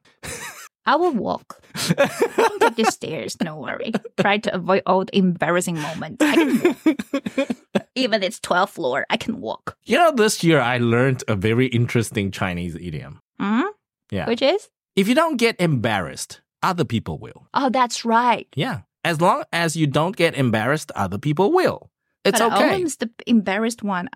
[0.86, 1.62] I will walk.
[1.74, 3.36] Take the stairs.
[3.42, 3.92] No worry.
[4.20, 6.22] Try to avoid all the embarrassing moments.
[6.24, 7.48] I can walk.
[7.94, 9.76] Even it's 12th floor, I can walk.
[9.84, 13.20] you know, this year I learned a very interesting Chinese idiom.
[13.40, 13.62] hmm
[14.10, 14.26] Yeah.
[14.26, 14.68] Which is?
[14.96, 17.46] If you don't get embarrassed, other people will.
[17.54, 18.46] Oh, that's right.
[18.54, 18.80] Yeah.
[19.04, 21.90] As long as you don't get embarrassed, other people will.
[22.24, 22.76] It's but okay.
[22.76, 24.08] Owen's the embarrassed one.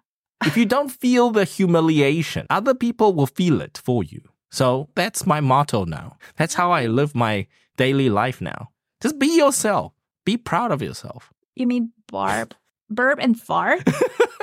[0.45, 4.21] If you don't feel the humiliation, other people will feel it for you.
[4.51, 6.17] So that's my motto now.
[6.37, 7.47] That's how I live my
[7.77, 8.71] daily life now.
[9.03, 9.93] Just be yourself.
[10.25, 11.33] Be proud of yourself.
[11.55, 12.55] You mean barb?
[12.91, 13.83] Burp and fart?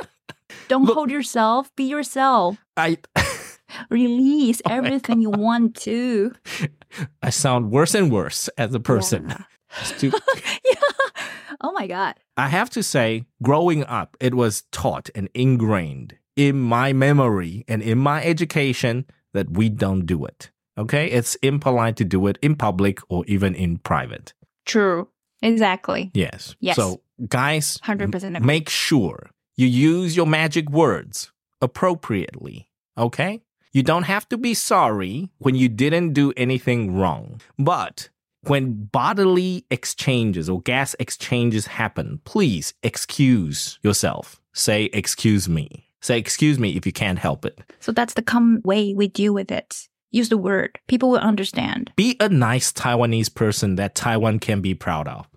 [0.67, 1.71] Don't Look- hold yourself.
[1.75, 2.57] Be yourself.
[2.77, 2.97] I
[3.89, 6.33] Release Oh everything you want to.
[7.21, 9.27] I sound worse and worse as a person.
[9.29, 9.43] Yeah.
[9.83, 10.11] Stu-
[10.63, 10.73] yeah.
[11.61, 12.15] Oh my God.
[12.37, 17.81] I have to say, growing up, it was taught and ingrained in my memory and
[17.81, 20.51] in my education that we don't do it.
[20.77, 21.07] Okay?
[21.07, 24.33] It's impolite to do it in public or even in private.
[24.65, 25.07] True.
[25.41, 26.11] Exactly.
[26.13, 26.55] Yes.
[26.59, 26.75] Yes.
[26.75, 28.39] So, guys, 100% agree.
[28.45, 31.31] make sure you use your magic words
[31.61, 32.69] appropriately.
[32.97, 33.41] Okay?
[33.71, 37.41] You don't have to be sorry when you didn't do anything wrong.
[37.59, 38.09] But
[38.49, 44.41] when bodily exchanges or gas exchanges happen, please excuse yourself.
[44.53, 45.89] Say, excuse me.
[46.01, 47.59] Say, excuse me if you can't help it.
[47.79, 49.87] So that's the common way we deal with it.
[50.11, 50.79] Use the word.
[50.87, 51.91] People will understand.
[51.95, 55.27] Be a nice Taiwanese person that Taiwan can be proud of.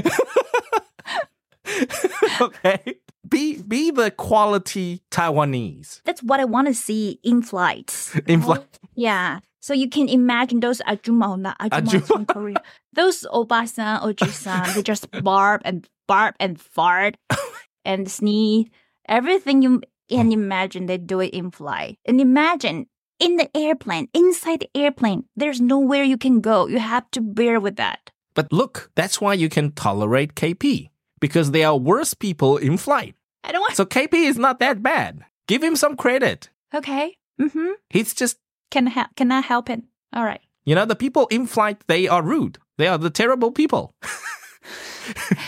[2.40, 2.96] okay?
[3.28, 6.00] Be be the quality Taiwanese.
[6.04, 8.16] That's what I want to see in flights.
[8.26, 8.78] In flight.
[8.94, 9.40] Yeah.
[9.66, 12.62] So you can imagine those ajumma, or not ajumma from Korea.
[12.92, 17.16] Those obasan, ojisan, they just barb and barb and fart
[17.84, 18.70] and sneeze.
[19.08, 21.98] Everything you can imagine, they do it in flight.
[22.06, 22.86] And imagine
[23.18, 26.68] in the airplane, inside the airplane, there's nowhere you can go.
[26.68, 28.12] You have to bear with that.
[28.34, 33.16] But look, that's why you can tolerate KP because they are worse people in flight.
[33.42, 33.74] I don't want.
[33.74, 35.24] So KP is not that bad.
[35.48, 36.50] Give him some credit.
[36.72, 37.16] okay.
[37.40, 37.72] Mm-hmm.
[37.90, 38.38] He's just,
[38.70, 39.08] Can help.
[39.16, 39.82] Cannot help it.
[40.12, 40.40] All right.
[40.64, 42.58] you know, the people in flight, they are rude.
[42.78, 43.94] They are the terrible people.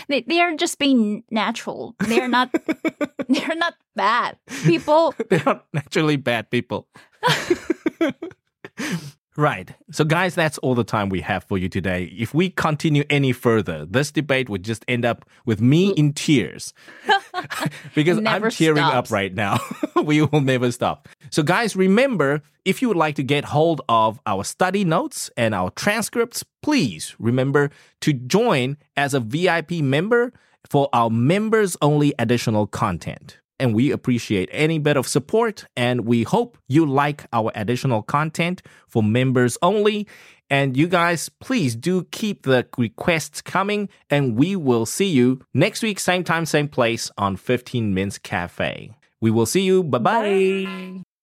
[0.07, 1.95] They they are just being natural.
[2.07, 2.49] They are not.
[3.27, 5.13] they're not bad people.
[5.29, 6.87] they are naturally bad people.
[9.39, 9.73] right.
[9.91, 12.13] So, guys, that's all the time we have for you today.
[12.15, 15.97] If we continue any further, this debate would just end up with me mm.
[15.97, 16.73] in tears
[17.95, 19.09] because I'm tearing stops.
[19.09, 19.59] up right now.
[20.03, 21.07] we will never stop.
[21.31, 25.55] So, guys, remember if you would like to get hold of our study notes and
[25.55, 27.71] our transcripts, please remember
[28.01, 30.33] to join as a VIP member
[30.69, 33.39] for our members only additional content.
[33.59, 35.65] And we appreciate any bit of support.
[35.75, 40.07] And we hope you like our additional content for members only.
[40.49, 43.89] And you guys, please do keep the requests coming.
[44.09, 48.91] And we will see you next week, same time, same place on 15 Minutes Cafe.
[49.21, 49.83] We will see you.
[49.83, 51.03] Bye bye.